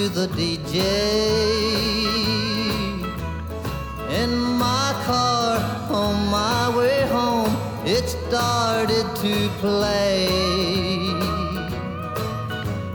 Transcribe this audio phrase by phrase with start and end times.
[0.00, 0.78] to the DJ.
[4.22, 4.32] In
[4.66, 5.58] my car
[5.90, 9.34] on my way home, it started to
[9.64, 10.28] play.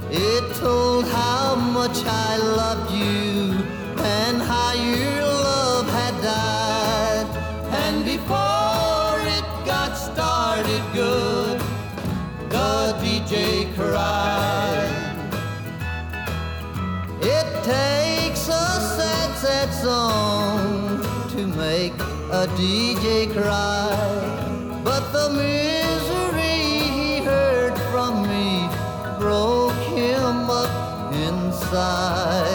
[0.09, 2.74] It told how much I loved
[22.45, 23.90] a DJ cry.
[24.84, 26.59] But the misery
[26.99, 28.70] he heard from me
[29.17, 32.45] broke him up inside.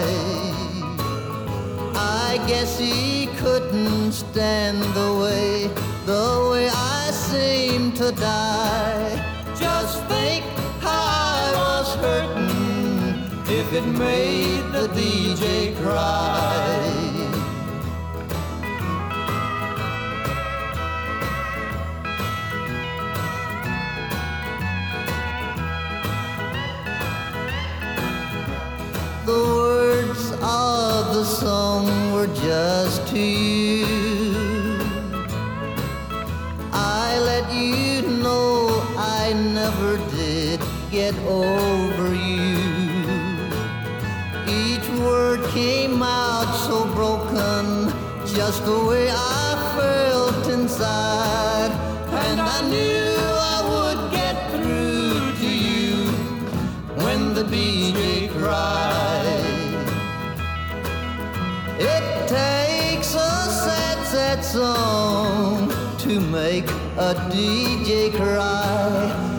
[2.23, 5.67] I guess he couldn't stand the way,
[6.05, 9.11] the way I seemed to die.
[9.59, 10.45] Just think
[10.79, 11.03] how
[11.35, 13.09] I was hurting
[13.59, 16.90] if it made the DJ cry.
[33.11, 33.85] To you.
[36.71, 42.55] I let you know I never did get over you.
[44.47, 47.91] Each word came out so broken,
[48.25, 51.71] just the way I felt inside.
[52.23, 53.00] And I knew
[64.51, 69.30] song to make a DJ cry.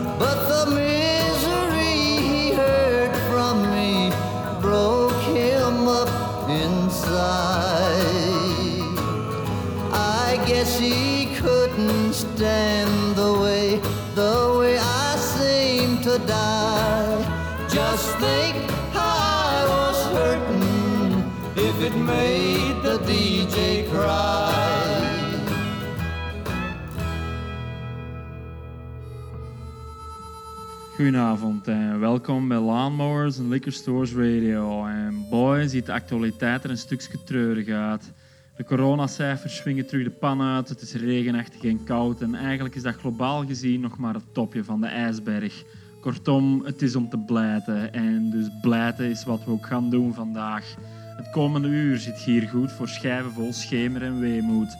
[31.03, 34.85] Goedenavond en welkom bij Lawnmowers en Liquor Stores Radio.
[34.85, 38.11] En boy, ziet de actualiteit er een stukje treurig uit.
[38.57, 42.81] De coronacijfers swingen terug de pan uit, het is regenachtig en koud en eigenlijk is
[42.81, 45.63] dat globaal gezien nog maar het topje van de ijsberg.
[46.01, 50.13] Kortom, het is om te blijten en dus blijten is wat we ook gaan doen
[50.13, 50.75] vandaag.
[51.17, 54.77] Het komende uur zit hier goed voor schijven vol schemer en weemoed.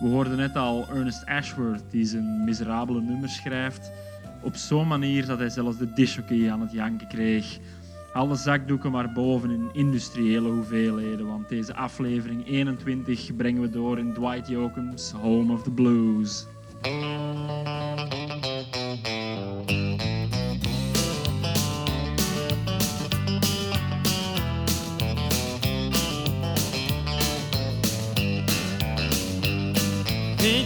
[0.00, 3.90] We hoorden net al Ernest Ashworth die zijn miserabele nummer schrijft
[4.42, 7.58] op zo'n manier dat hij zelfs de dishockey aan het janken kreeg.
[8.12, 14.12] Alle zakdoeken maar boven in industriële hoeveelheden, want deze aflevering 21 brengen we door in
[14.12, 16.46] Dwight Yoakam's Home of the Blues.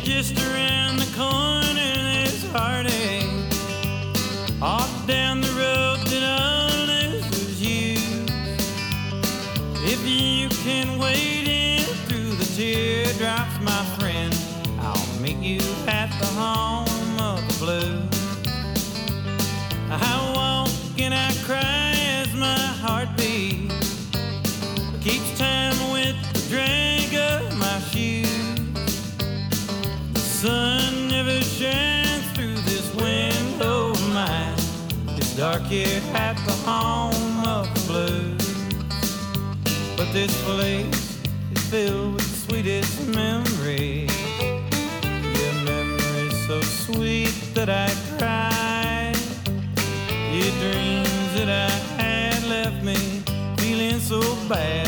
[0.02, 3.05] Just around the corner, there's heartache.
[35.68, 38.46] Here at the home of the blues.
[39.96, 41.18] But this place
[41.50, 44.10] is filled with the sweetest memories.
[45.02, 49.12] Your memories so sweet that I cry.
[50.30, 51.70] Your dreams that I
[52.00, 53.22] had left me
[53.56, 54.85] feeling so bad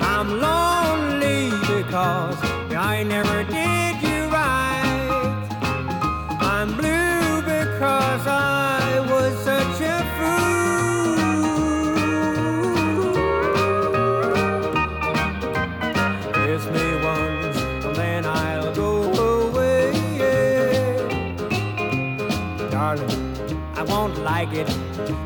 [0.00, 2.38] I'm lonely because
[2.72, 5.46] I never did you right.
[6.40, 10.54] I'm blue because I was such a fool.
[16.46, 18.90] Kiss me once and then I'll go
[19.30, 19.92] away.
[22.70, 23.36] Darling,
[23.74, 24.70] I won't like it,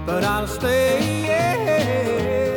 [0.07, 1.58] but I'll stay.
[1.89, 2.48] From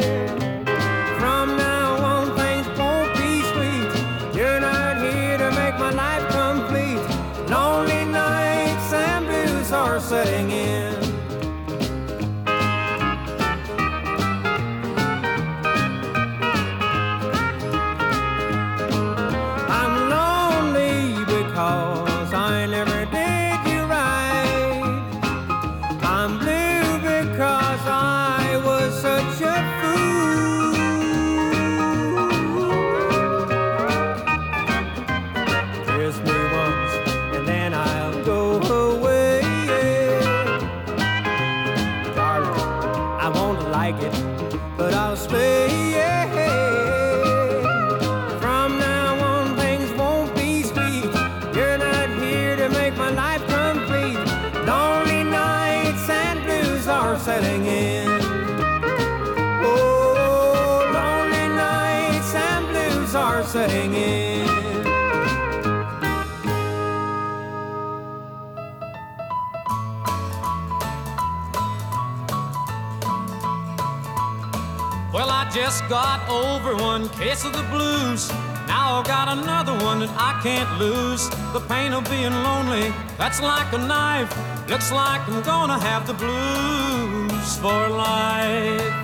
[75.72, 78.30] just got over one case of the blues.
[78.68, 81.30] Now I've got another one that I can't lose.
[81.54, 84.30] The pain of being lonely, that's like a knife.
[84.68, 88.96] Looks like I'm gonna have the blues for life.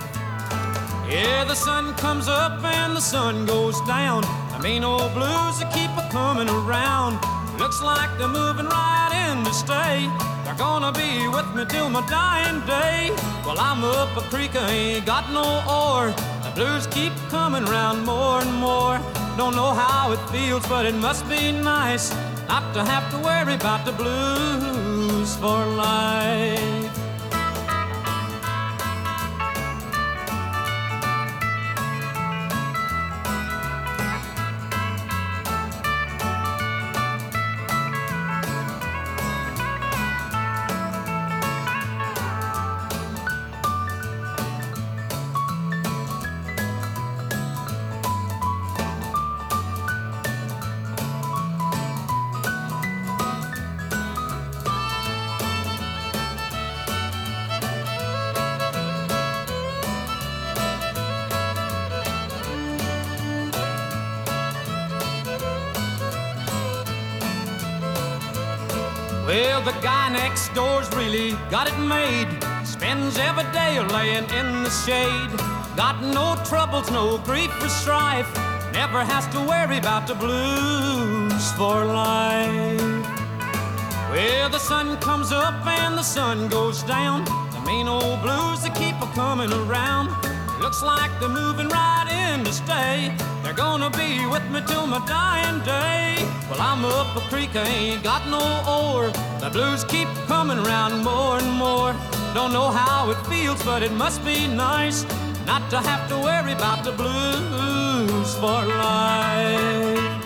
[1.08, 4.24] Yeah, the sun comes up and the sun goes down.
[4.52, 7.14] I mean, old blues that keep a coming around.
[7.58, 9.96] Looks like they're moving right in to stay.
[10.44, 13.08] They're gonna be with me till my dying day.
[13.46, 16.14] Well, I'm up a creek, I ain't got no oar.
[16.58, 18.98] Blues keep coming round more and more.
[19.36, 22.10] Don't know how it feels, but it must be nice
[22.48, 26.77] not to have to worry about the blues for life.
[71.50, 72.28] Got it made.
[72.64, 75.30] Spends every day laying in the shade.
[75.76, 78.28] Got no troubles, no grief or strife.
[78.72, 82.80] Never has to worry about the blues for life.
[84.10, 87.24] Well, the sun comes up and the sun goes down.
[87.52, 90.08] The mean old blues that keep a coming around.
[90.60, 93.14] Looks like they're moving right in to stay.
[93.42, 96.07] They're gonna be with me till my dying day.
[96.58, 99.12] Well, I'm up a creek, I ain't got no oar.
[99.38, 101.92] The blues keep coming around more and more.
[102.34, 105.04] Don't know how it feels, but it must be nice
[105.46, 110.18] not to have to worry about the blues for life.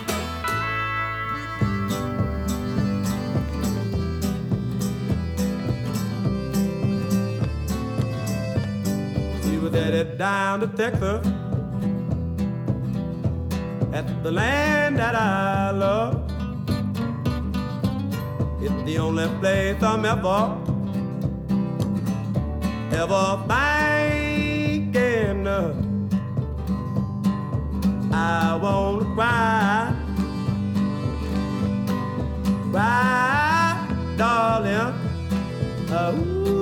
[9.45, 11.27] We headed down to Texas
[13.93, 16.22] at the land that I love.
[18.85, 20.57] The only place I'm ever,
[22.93, 25.47] ever thinking.
[28.12, 29.95] I wanna cry,
[32.73, 33.87] cry,
[34.17, 34.95] darling.
[35.91, 36.62] Uh,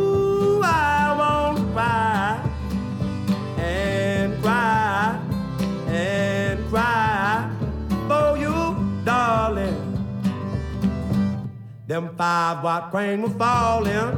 [12.01, 14.17] Them five watt crane was falling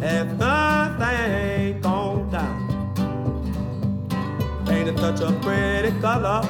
[0.00, 2.60] as nothing gone down.
[4.64, 6.40] Painted such a pretty color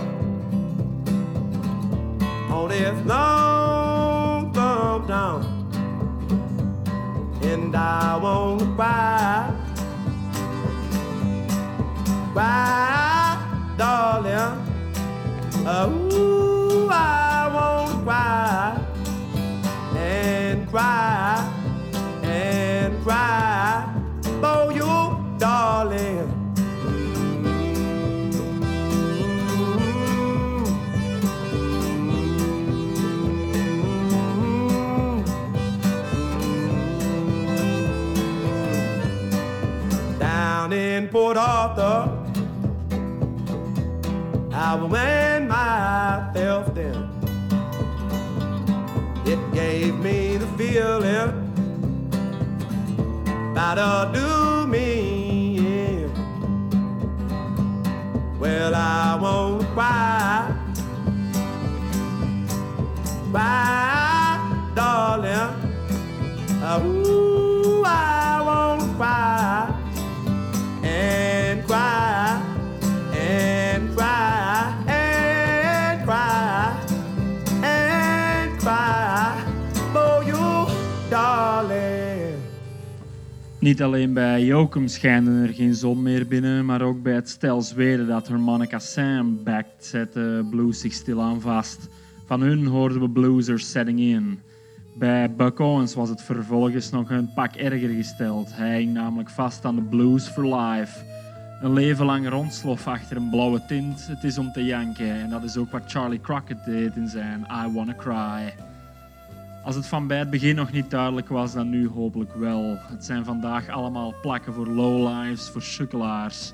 [2.54, 5.42] on this long come down.
[7.42, 9.50] And I wanna cry
[12.32, 14.54] cry, darling.
[15.66, 18.43] Ooh, I won't cry and
[20.74, 21.38] cry
[22.24, 23.88] and cry
[24.40, 26.26] for you, darling.
[40.18, 42.10] Down in Port Arthur,
[44.52, 47.14] I ran myself down.
[49.24, 51.32] It gave me feeling
[53.54, 56.10] that'll do me in.
[58.38, 60.52] Well, I won't cry,
[63.30, 65.50] cry, darling.
[66.62, 67.33] Uh,
[83.64, 87.62] Niet alleen bij Jokum schijnde er geen zon meer binnen, maar ook bij het stel
[87.62, 91.88] Zweden dat harmonica Sam backt, zet de blues zich stilaan vast.
[92.26, 94.40] Van hun hoorden we bluesers setting in.
[94.94, 98.56] Bij Buck Owens was het vervolgens nog een pak erger gesteld.
[98.56, 101.04] Hij hing namelijk vast aan de blues for life.
[101.62, 104.06] Een leven lang rondslof achter een blauwe tint.
[104.06, 105.12] Het is om te janken.
[105.12, 108.73] En dat is ook wat Charlie Crockett deed in zijn I Wanna Cry.
[109.64, 112.78] Als het van bij het begin nog niet duidelijk was, dan nu hopelijk wel.
[112.80, 116.52] Het zijn vandaag allemaal plakken voor lowlives, voor sukkelaars.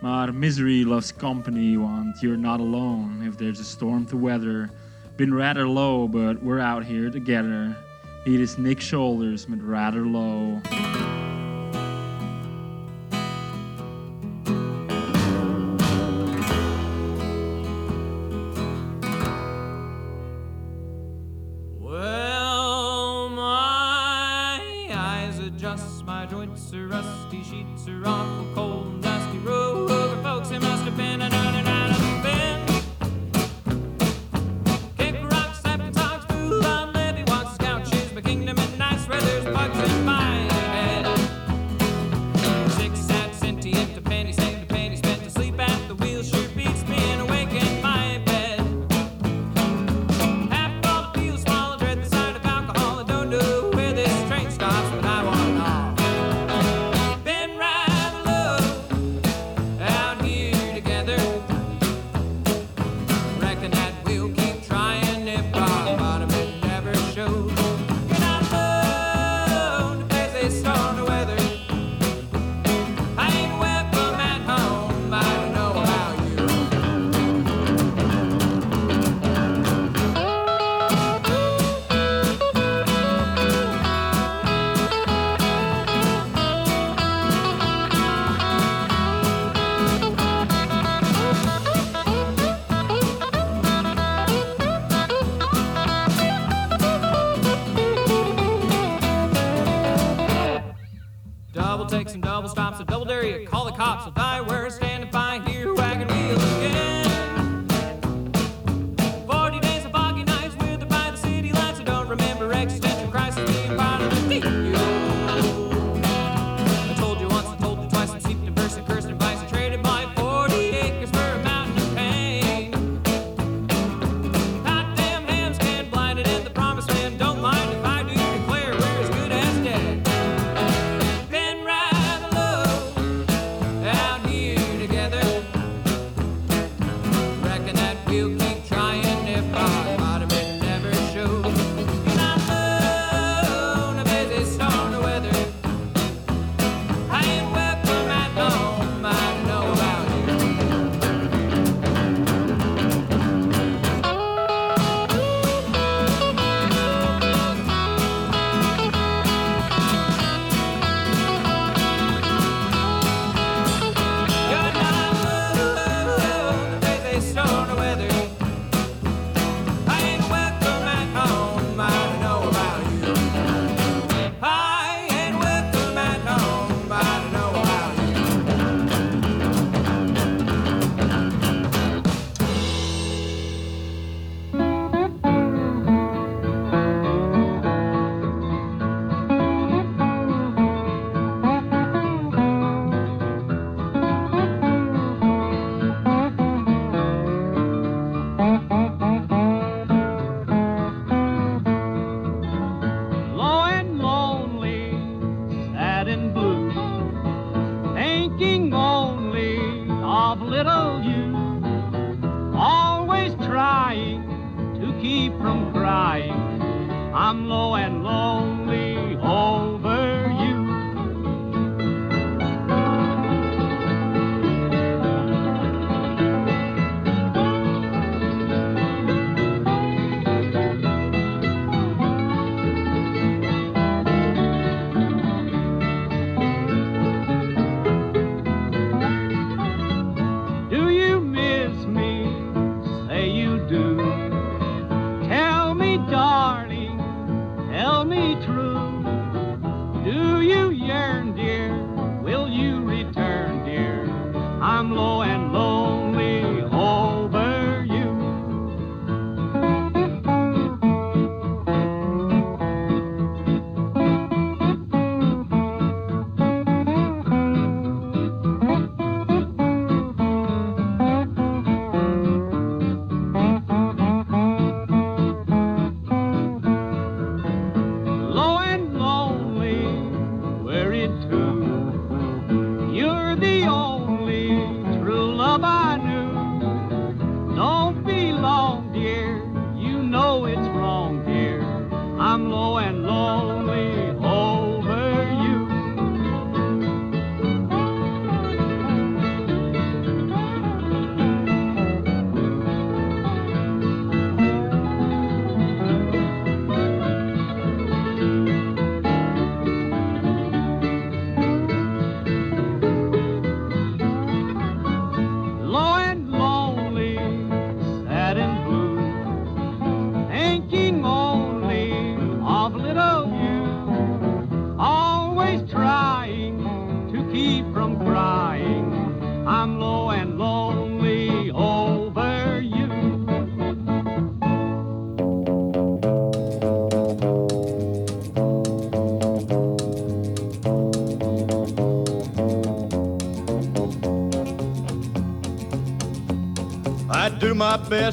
[0.00, 4.70] Maar misery loves company, want you're not alone if there's a storm to weather.
[5.16, 7.76] Been rather low, but we're out here together.
[8.24, 10.60] Hier is Nick Shoulders met Rather Low.
[25.54, 29.38] Adjust, my joints are rusty, sheets are awful cold and dusty.
[29.38, 31.99] Rover folks, it must have been another night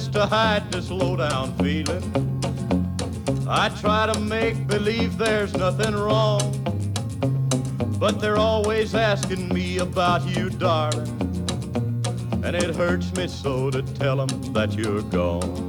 [0.07, 2.03] just to hide this low-down feeling.
[3.49, 6.41] I try to make believe there's nothing wrong,
[7.99, 11.09] but they're always asking me about you, darling.
[12.43, 15.65] And it hurts me so to tell them that you're gone.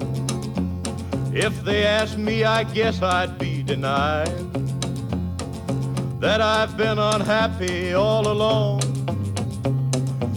[1.35, 4.29] If they asked me, I guess I'd be denied
[6.21, 8.83] that I've been unhappy all along.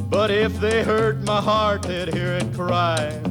[0.10, 3.31] But if they hurt my heart, they'd hear it cry.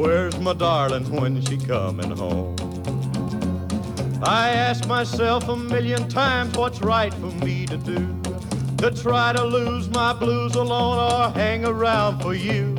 [0.00, 2.56] Where's my darling when she coming home?
[4.22, 8.18] I ask myself a million times what's right for me to do.
[8.78, 12.74] To try to lose my blues alone or hang around for you.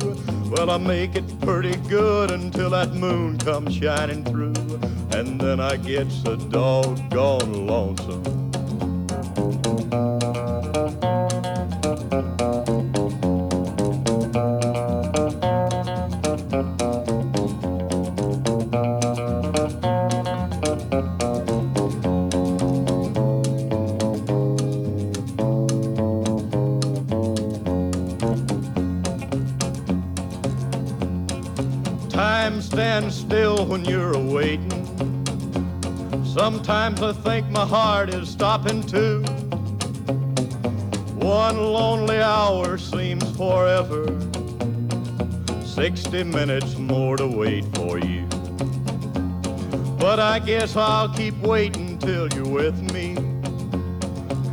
[0.50, 4.80] Well, I make it pretty good until that moon comes shining through.
[5.12, 8.41] And then I get so doggone lonesome.
[37.02, 39.22] I think my heart is stopping too.
[41.16, 44.06] One lonely hour seems forever.
[45.64, 48.24] 60 minutes more to wait for you.
[49.98, 53.16] But I guess I'll keep waiting till you're with me.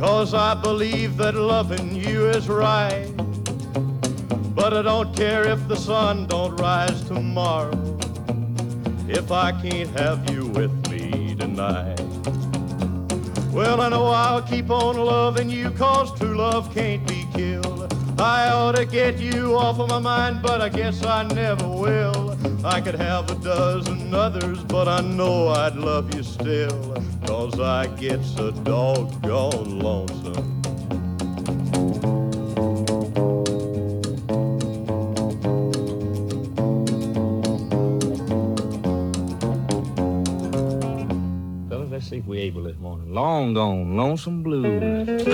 [0.00, 3.06] Cause I believe that loving you is right.
[4.56, 7.78] But I don't care if the sun don't rise tomorrow.
[9.08, 11.99] If I can't have you with me tonight.
[13.52, 17.92] Well, I know I'll keep on loving you cause true love can't be killed.
[18.20, 22.38] I ought to get you off of my mind, but I guess I never will.
[22.64, 26.94] I could have a dozen others, but I know I'd love you still.
[27.26, 30.59] Cause I get so doggone lonesome.
[43.40, 45.26] Long gone, lonesome blues.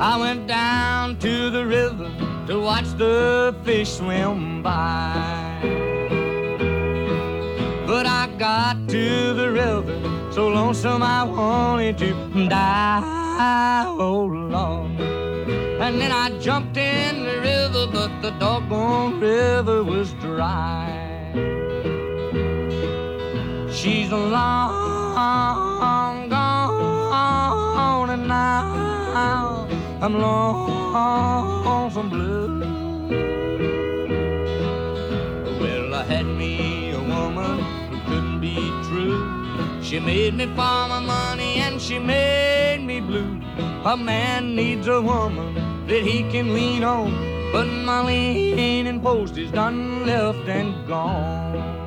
[0.00, 2.08] I went down to the river
[2.46, 5.58] to watch the fish swim by.
[7.84, 13.86] But I got to the river so lonesome I wanted to die.
[13.88, 14.88] Oh Lord.
[15.80, 17.07] And then I jumped in
[18.22, 20.92] the doggone river was dry.
[23.70, 29.68] She's long gone, and now
[30.02, 32.58] I'm lonesome blue.
[35.60, 38.56] Well, I had me a woman who couldn't be
[38.88, 39.22] true.
[39.80, 43.40] She made me for my money and she made me blue.
[43.84, 45.54] A man needs a woman
[45.86, 47.12] that he can lean on,
[47.52, 51.78] but my leaning post is done left and gone.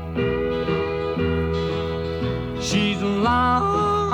[2.62, 4.12] She's long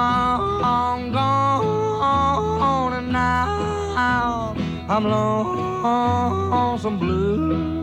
[1.11, 4.55] gone, and now
[4.89, 7.76] I'm lonesome blue.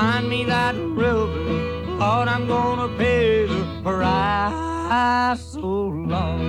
[0.00, 1.26] Find me that river,
[2.00, 5.68] Lord, I'm gonna pay the price so
[6.12, 6.42] long.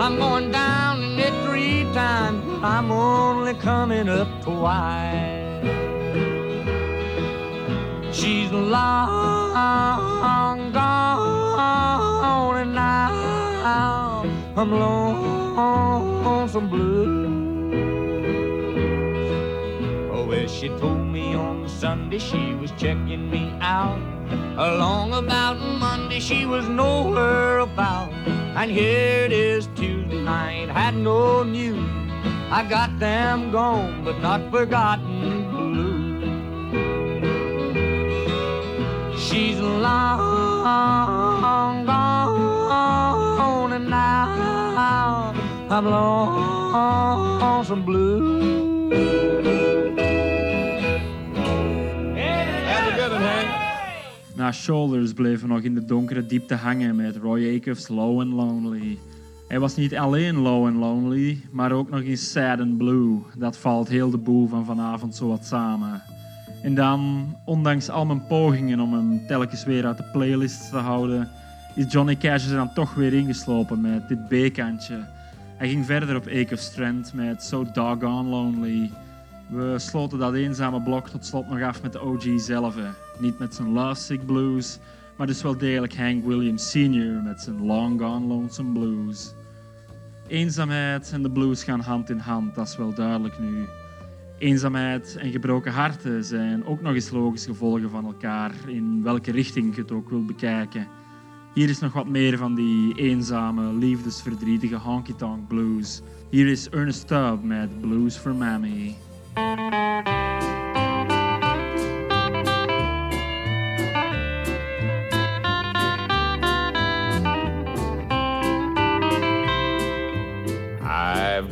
[0.00, 5.66] I'm going down in it three times, I'm only coming up twice.
[8.18, 14.24] She's long gone, and now
[14.56, 17.26] I'm lonesome blue.
[20.14, 24.00] Oh, well, she told me on Sunday she was checking me out.
[24.56, 28.10] Along about Monday she was nowhere about.
[28.56, 31.78] And here it is Tuesday, ain't had no news.
[32.50, 36.22] I got them gone, but not forgotten blue.
[39.18, 40.64] She's long
[41.84, 45.34] gone, and now
[45.68, 45.84] I'm
[47.44, 49.65] lonesome blue.
[54.36, 58.98] Na Shoulders bleven nog in de donkere diepte hangen met Roy Acuff's Low and Lonely.
[59.48, 63.22] Hij was niet alleen low and lonely, maar ook nog eens sad and blue.
[63.38, 66.02] Dat valt heel de boel van vanavond zo wat samen.
[66.62, 71.28] En dan, ondanks al mijn pogingen om hem telkens weer uit de playlist te houden,
[71.74, 75.04] is Johnny Cash er dan toch weer ingeslopen met dit B-kantje.
[75.56, 78.90] Hij ging verder op Acuff Strand met So Doggone Lonely.
[79.48, 82.76] We sloten dat eenzame blok tot slot nog af met de OG zelf.
[83.18, 84.78] Niet met zijn Lovesick Blues,
[85.16, 87.22] maar dus wel degelijk Hank Williams Sr.
[87.24, 89.34] met zijn Long Gone Lonesome Blues.
[90.26, 93.64] Eenzaamheid en de blues gaan hand in hand, dat is wel duidelijk nu.
[94.38, 99.74] Eenzaamheid en gebroken harten zijn ook nog eens logische gevolgen van elkaar, in welke richting
[99.74, 100.88] je het ook wilt bekijken.
[101.54, 106.02] Hier is nog wat meer van die eenzame, liefdesverdrietige honky-tonk blues.
[106.30, 108.94] Hier is Ernest Tubb met Blues for Mammy.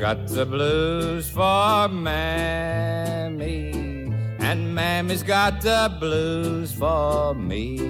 [0.04, 3.70] Got the blues for Mammy,
[4.38, 7.80] and Mammy's got the blues for me.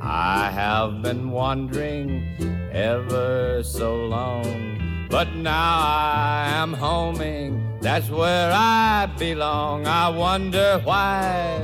[0.00, 2.22] I have been wandering
[2.70, 7.60] ever so long, but now I am homing.
[7.80, 9.88] That's where I belong.
[9.88, 11.60] I wonder why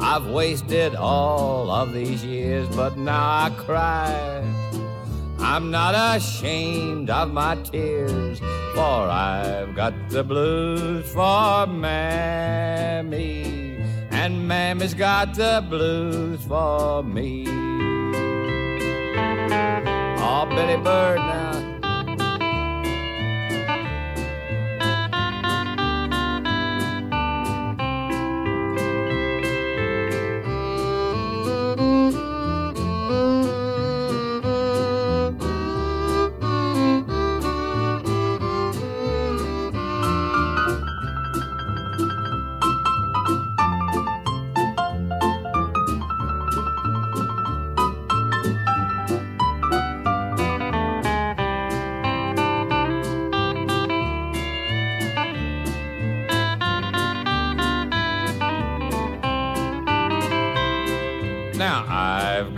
[0.00, 4.63] I've wasted all of these years, but now I cry.
[5.46, 8.40] I'm not ashamed of my tears,
[8.74, 13.44] for I've got the blues for Mammy,
[14.10, 17.46] and Mammy's got the blues for me.
[20.18, 21.63] Oh, Billy Bird now.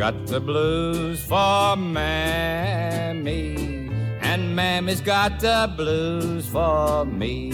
[0.07, 3.57] Got the blues for Mammy,
[4.21, 7.51] and Mammy's got the blues for me.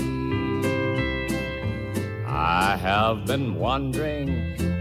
[2.27, 4.29] I have been wandering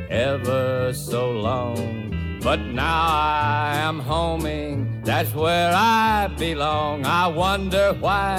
[0.10, 5.02] ever so long, but now I am homing.
[5.06, 7.06] That's where I belong.
[7.06, 8.36] I wonder why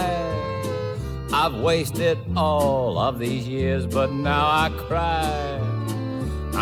[1.32, 5.51] I've wasted all of these years, but now I cry.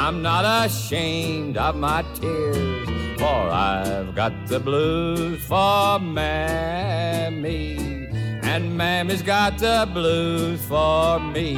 [0.02, 7.76] I'm not ashamed of my tears, for I've got the blues for Mammy,
[8.42, 11.54] and Mammy's got the blues for me.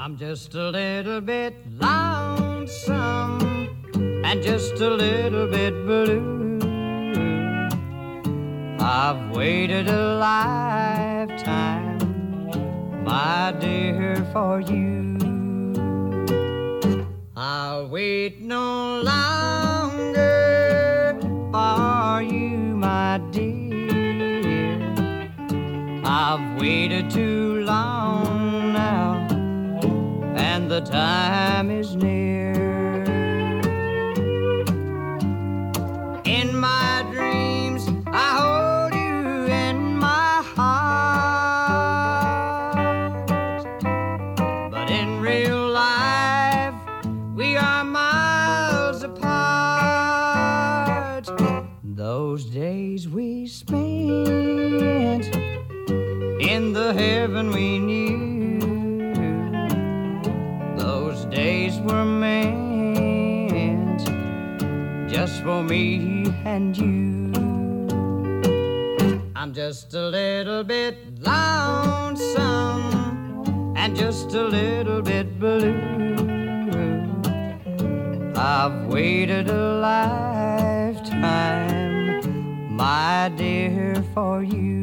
[0.00, 3.38] I'm just a little bit lonesome
[4.24, 6.61] and just a little bit blue.
[8.84, 11.98] I've waited a lifetime,
[13.04, 15.16] my dear, for you.
[17.36, 20.26] I'll wait no longer
[21.52, 24.80] for you, my dear.
[26.04, 29.28] I've waited too long now,
[30.34, 32.51] and the time is near.
[65.62, 67.32] Me and you.
[69.34, 72.82] I'm just a little bit lonesome
[73.76, 75.80] and just a little bit blue.
[78.36, 79.74] I've waited a
[80.94, 81.26] lifetime,
[82.76, 84.81] my dear, for you.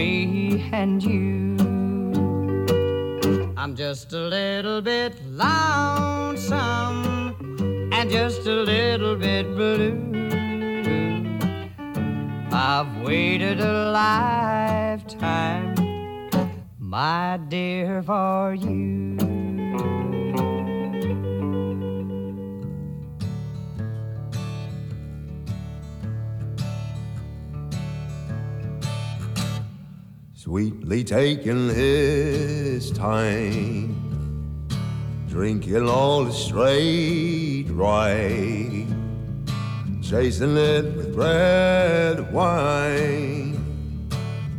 [0.00, 1.56] Me and you.
[3.60, 5.12] I'm just a little bit
[5.44, 6.98] lonesome
[7.92, 9.98] and just a little bit blue.
[12.50, 15.74] I've waited a lifetime,
[16.78, 18.89] my dear, for you.
[30.90, 33.94] Sweetly taking his time,
[35.28, 38.88] drinking all the straight right,
[40.02, 44.10] chasing it with red wine,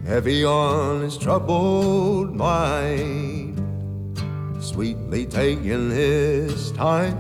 [0.06, 3.60] heavy on his troubled mind.
[4.62, 7.18] Sweetly taking his time,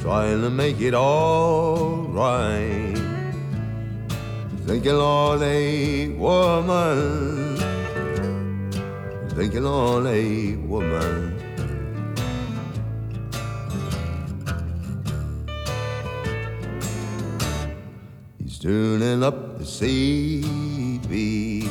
[0.00, 3.03] trying to make it all right.
[4.66, 7.58] Thinking on a woman,
[9.36, 11.38] thinking on a woman.
[18.42, 21.68] He's tuning up the CB.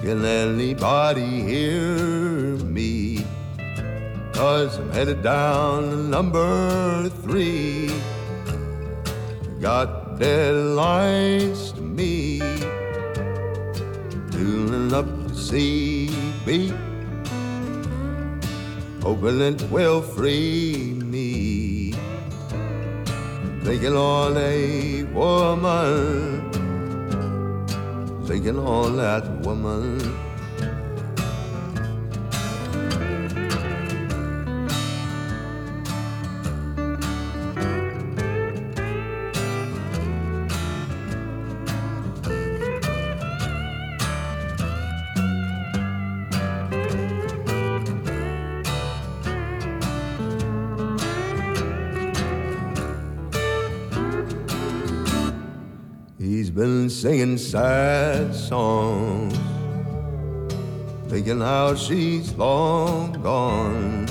[0.00, 1.98] Can anybody hear
[2.64, 3.26] me?
[4.32, 7.90] Cause I'm headed down to number three.
[9.60, 12.38] Got deadlines to me,
[14.30, 16.70] Tuning up the CB.
[19.02, 21.92] Hoping it will free me.
[23.62, 26.50] Thinking on a woman.
[28.26, 29.98] Thinking on that woman.
[57.14, 59.38] Singing sad songs,
[61.06, 64.08] thinking how she's long gone.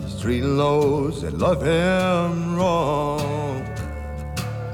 [0.00, 3.20] He's treating those that love him wrong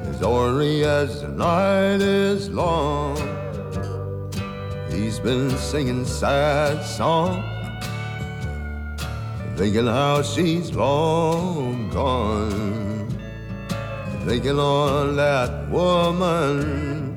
[0.02, 3.16] as ornery as the night is long.
[4.88, 7.44] He's been singing sad songs,
[9.56, 12.77] thinking how she's long gone
[14.28, 17.16] thinking on that woman,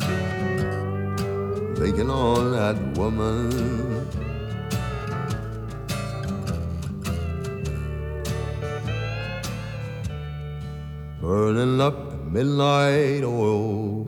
[1.75, 3.49] thinking on that woman.
[11.19, 11.97] Burning up
[12.27, 14.07] midnight oil,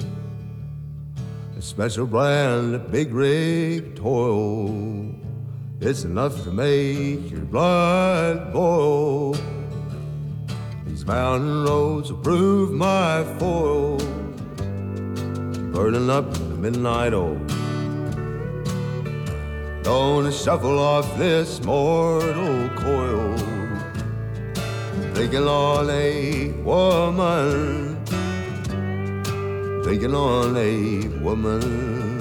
[1.57, 5.13] a special brand of big rig toil.
[5.81, 9.35] It's enough to make your blood boil.
[11.03, 13.97] These mountain roads will prove my foil.
[15.73, 17.35] Burning up the midnight oil.
[19.83, 23.37] Gonna shuffle off this mortal coil.
[25.13, 28.01] Thinking on a woman.
[29.83, 32.12] Thinking on a woman.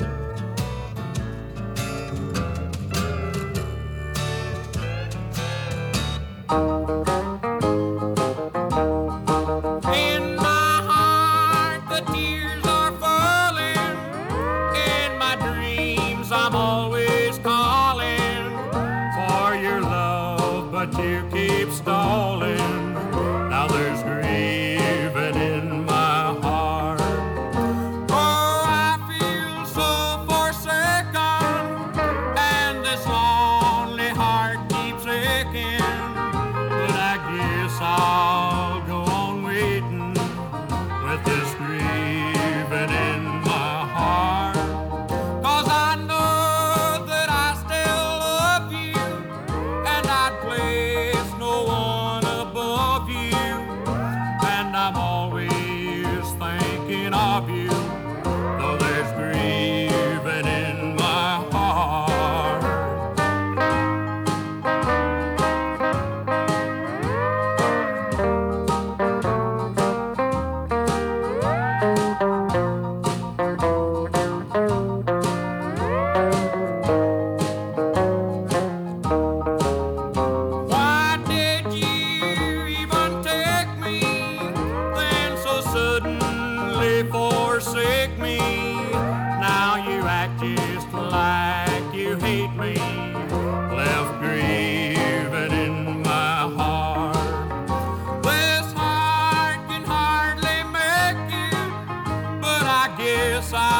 [103.50, 103.71] Hardly make it, but I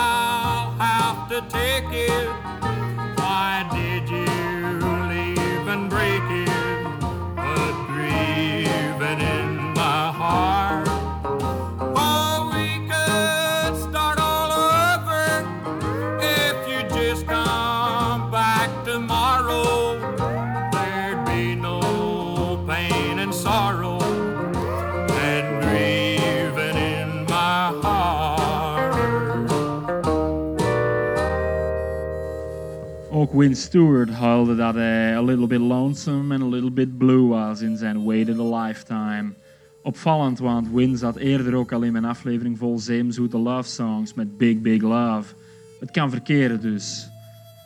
[33.34, 37.60] Win Stewart huilde dat hij a little bit lonesome en a little bit blue was
[37.60, 39.34] in zijn Waited a Lifetime.
[39.82, 44.36] Opvallend, want Win zat eerder ook al in mijn aflevering vol zeemzoete love songs met
[44.36, 45.34] Big Big Love.
[45.80, 47.10] Het kan verkeren dus.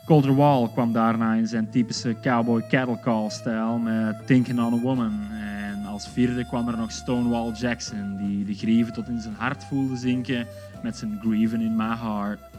[0.05, 4.81] Colder Wall kwam daarna in zijn typische cowboy cattle call stijl met Thinking on a
[4.81, 5.21] Woman.
[5.31, 9.65] En als vierde kwam er nog Stonewall Jackson, die de grieven tot in zijn hart
[9.65, 10.47] voelde zinken
[10.83, 12.56] met zijn Grieving in My Heart.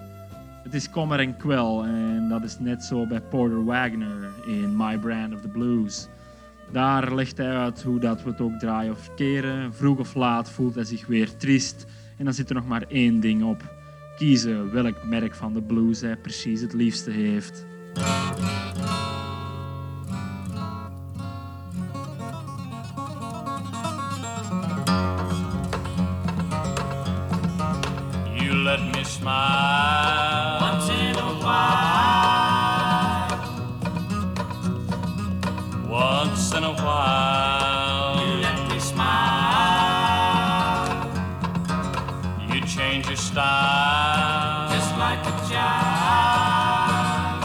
[0.67, 4.97] Het is kommer en kwel en dat is net zo bij Porter Wagner in My
[4.97, 6.07] Brand of the Blues.
[6.71, 9.73] Daar legt hij uit hoe dat we het ook draaien of keren.
[9.73, 11.85] Vroeg of laat voelt hij zich weer triest
[12.17, 13.63] en dan zit er nog maar één ding op.
[14.17, 17.65] Kiezen welk merk van de blues hij precies het liefste heeft.
[28.35, 29.86] You let me smile
[45.49, 47.43] child.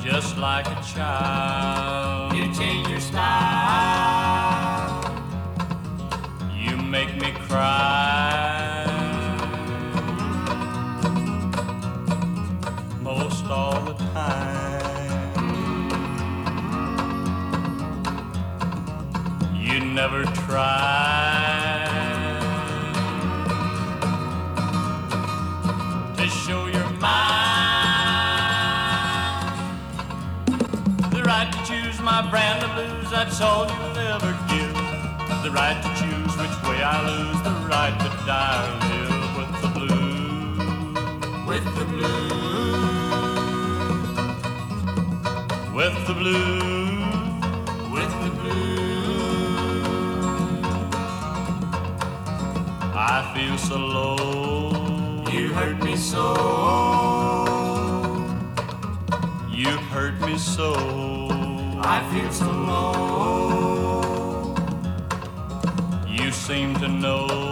[0.00, 1.75] Just like a child,
[33.38, 34.72] that's all you'll ever give.
[35.42, 39.52] The right to choose which way I lose, the right to die or live with
[39.60, 40.58] the blues.
[41.46, 42.32] With the blues.
[45.74, 47.04] With the blues.
[47.92, 48.64] With the blues.
[52.94, 55.26] I feel so low.
[55.30, 56.26] You hurt me so.
[59.50, 61.15] You hurt me so.
[61.88, 64.02] I feel so low.
[66.08, 67.45] You seem to know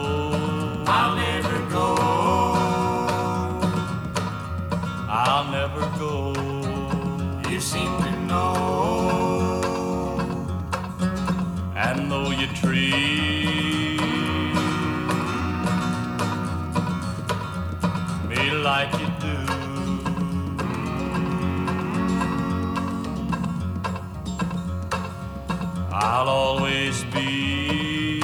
[26.27, 28.23] I'll always be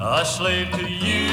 [0.00, 1.28] a slave to you.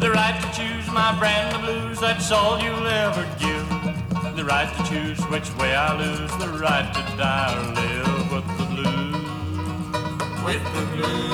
[0.00, 3.66] The right to choose my brand of blues, that's all you'll ever give.
[4.36, 8.46] The right to choose which way I lose, the right to die or live with
[8.58, 9.14] the blues.
[10.44, 11.24] With the blues.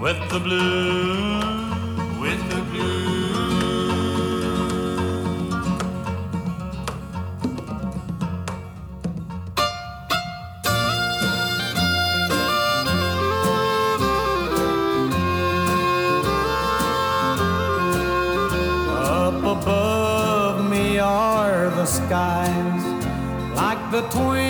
[0.00, 1.63] With the blues.
[2.24, 2.64] With the.
[18.96, 22.84] Up above me are the skies,
[23.54, 24.43] like the twinkle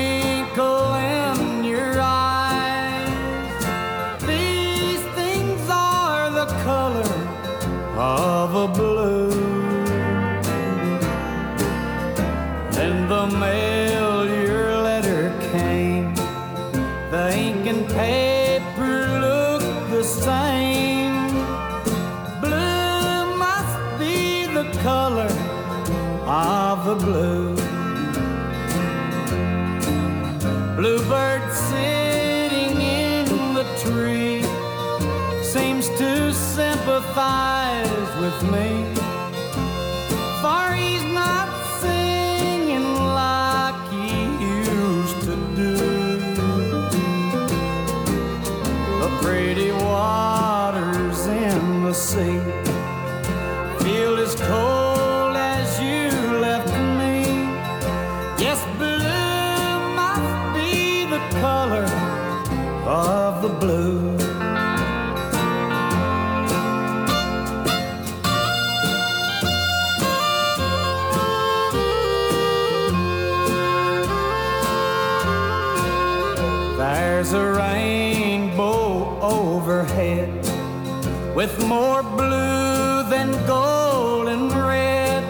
[81.34, 85.22] with more blue than gold and red.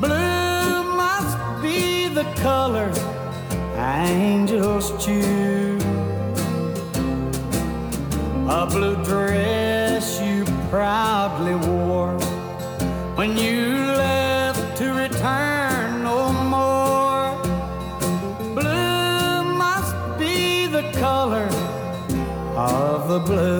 [0.00, 2.92] Blue must be the color
[3.80, 5.82] angels choose.
[8.48, 12.18] A blue dress you proudly wore
[13.16, 17.30] when you left to return no more.
[18.54, 21.48] Blue must be the color
[22.56, 23.59] of the blue.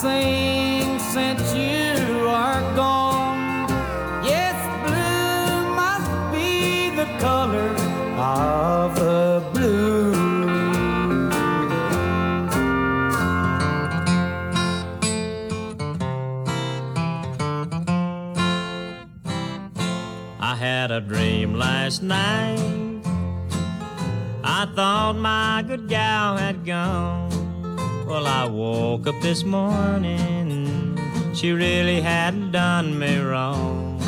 [0.00, 3.68] Sing since you are gone.
[4.22, 4.54] Yes,
[4.86, 7.70] blue must be the color
[8.16, 10.14] of the blue.
[20.38, 23.02] I had a dream last night.
[24.44, 27.28] I thought my good gal had gone.
[28.08, 28.46] Well, I
[28.98, 30.98] woke up this morning.
[31.32, 34.00] She really hadn't done me wrong.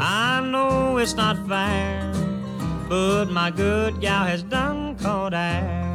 [0.00, 2.12] I know it's not fair,
[2.88, 5.94] but my good gal has done caught air.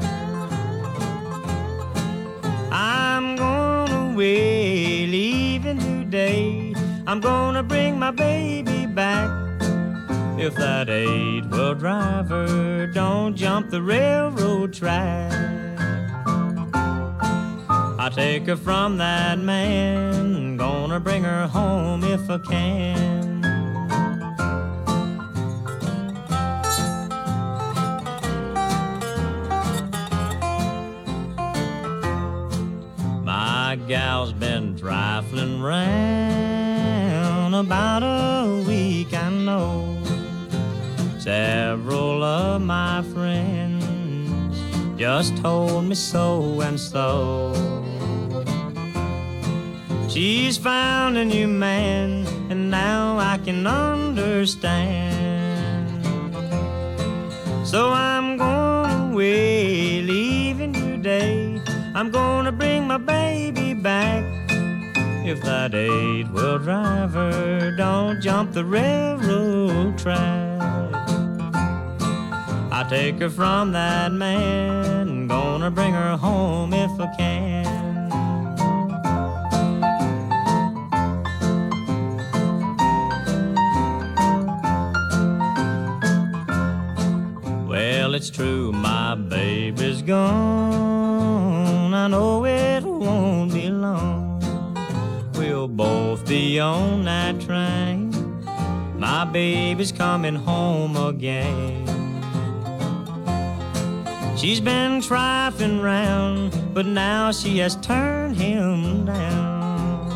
[2.72, 6.74] I'm going away, leaving today.
[7.06, 9.30] I'm gonna bring my baby back.
[10.38, 15.34] If that eight-wheel driver don't jump the railroad track,
[18.10, 20.58] I take her from that man.
[20.58, 23.42] Gonna bring her home if I can.
[33.24, 40.02] My gal's been trifling round about a week, I know.
[41.20, 44.60] Several of my friends
[44.98, 47.80] just told me so and so.
[50.20, 54.76] She's found a new man, and now I can understand.
[57.66, 61.62] So I'm going away, leaving today.
[61.96, 64.26] I'm gonna bring my baby back.
[65.26, 70.60] If that eight-wheel driver don't jump the railroad track,
[72.74, 75.30] I take her from that man.
[75.30, 77.59] Gonna bring her home if I can.
[88.20, 91.94] It's true, my baby's gone.
[91.94, 94.44] I know it won't be long.
[95.36, 98.12] We'll both be on that train.
[99.00, 101.88] My baby's coming home again.
[104.36, 110.10] She's been trifling round, but now she has turned him down.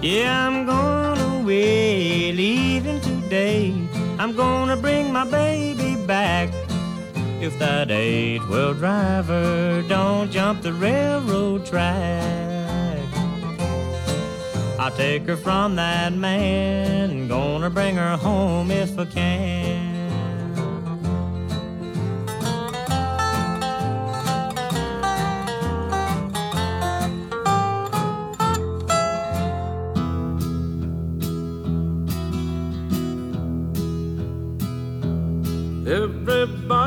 [0.00, 3.74] Yeah, I'm going away, leaving today.
[4.18, 6.50] I'm gonna bring my baby back.
[7.40, 13.02] If that eight-wheel driver don't jump the railroad track,
[14.78, 17.28] I'll take her from that man.
[17.28, 19.91] Gonna bring her home if I can.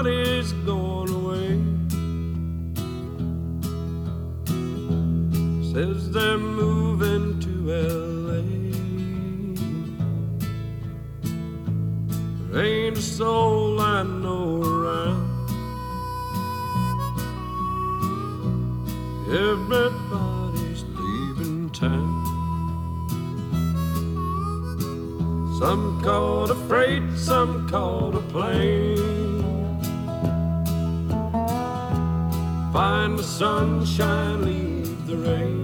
[0.06, 1.58] Everybody's going away.
[5.74, 8.42] Says they're moving to LA.
[12.52, 15.26] There ain't a soul I know around.
[19.30, 22.26] Everybody's leaving town.
[25.58, 29.05] Some called a freight, some called a plane.
[32.76, 35.64] Find the sunshine, leave the rain.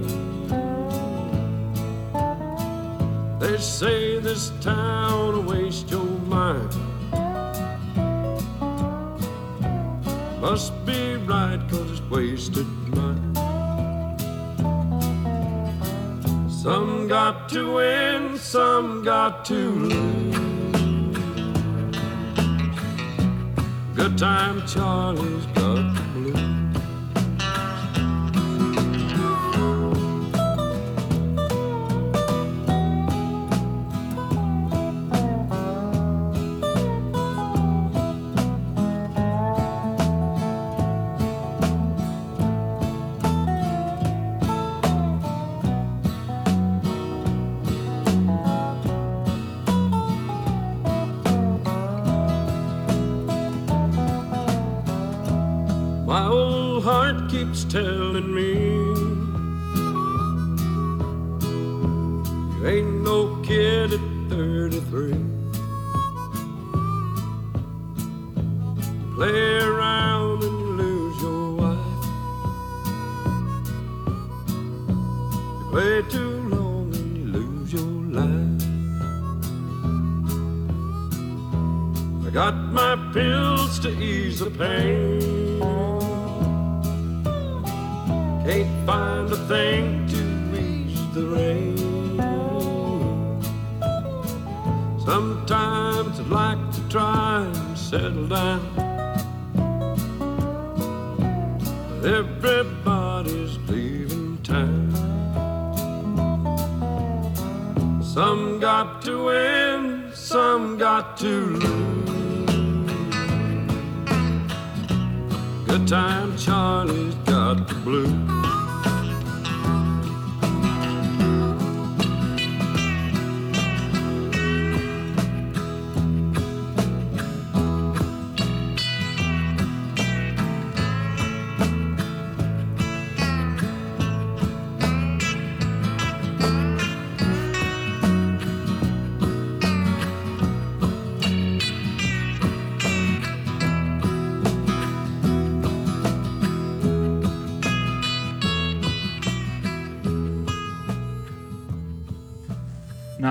[3.38, 6.74] They say this town will waste your mind.
[10.40, 13.34] Must be right, cause it's wasted mine.
[16.48, 20.36] Some got to win, some got to lose.
[23.94, 25.44] Good time, Charlie's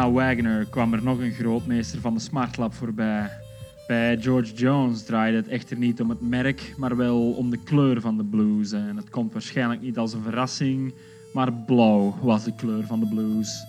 [0.02, 3.30] Na Wagner kwam er nog een grootmeester van de Smartlap voorbij.
[3.88, 8.02] Bij George Jones draaide het echter niet om het merk, maar wel om de kleur
[8.02, 8.72] van de blues.
[8.72, 10.94] En het komt waarschijnlijk niet als een verrassing,
[11.34, 13.66] maar blauw was de kleur van de blues.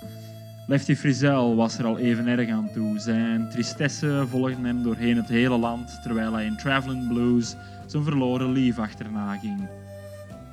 [0.66, 2.98] Lefty Frizzell was er al even erg aan toe.
[2.98, 7.56] Zijn tristesse volgde hem doorheen het hele land, terwijl hij in Traveling Blues
[7.86, 9.68] zijn verloren lief achterna ging.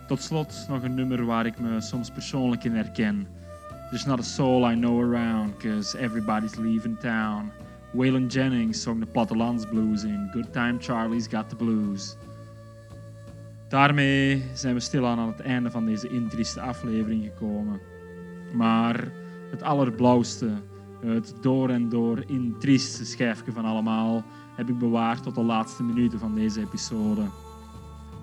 [0.07, 3.27] Tot slot nog een nummer waar ik me soms persoonlijk in herken.
[3.89, 7.51] There's not a soul I know around, cause everybody's leaving town.
[7.91, 12.15] Waylon Jennings zong de plattelandsblues in Good Time Charlie's Got the Blues.
[13.67, 17.79] Daarmee zijn we stilaan aan het einde van deze intrieste aflevering gekomen.
[18.53, 19.11] Maar
[19.51, 20.49] het allerblauwste,
[21.05, 24.23] het door en door intrieste schijfje van allemaal,
[24.55, 27.21] heb ik bewaard tot de laatste minuten van deze episode.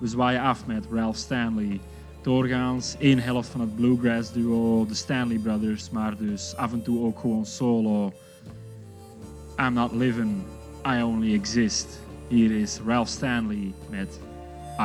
[0.01, 1.81] We zwaaien af met Ralph Stanley.
[2.27, 7.05] Doorgaans één helft van het bluegrass duo, de Stanley Brothers, maar dus af en toe
[7.05, 8.13] ook gewoon solo.
[9.59, 10.43] I'm not living,
[10.87, 12.01] I only exist.
[12.29, 14.21] Hier is Ralph Stanley met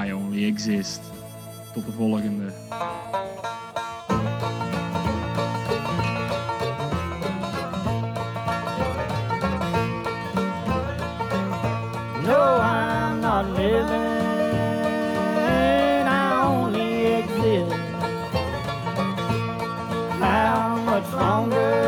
[0.05, 1.01] I only exist.
[1.73, 2.45] Tot de volgende.
[12.25, 14.10] No, I'm not living.
[21.09, 21.80] How much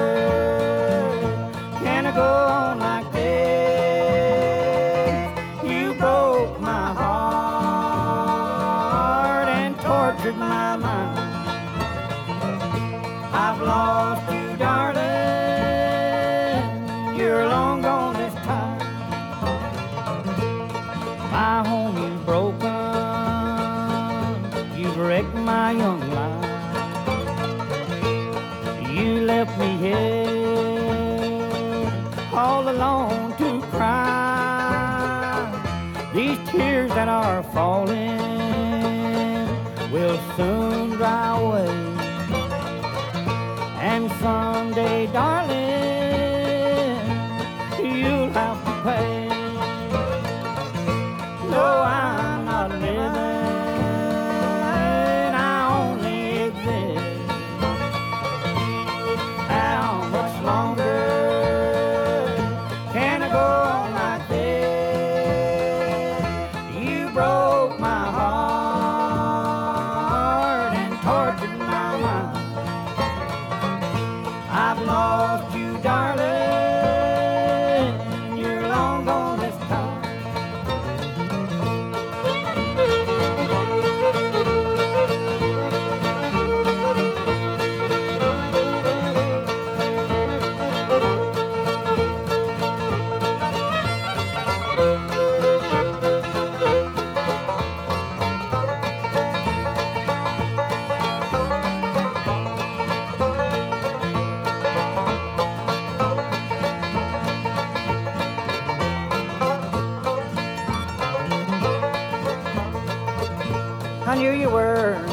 [114.13, 115.12] I knew you were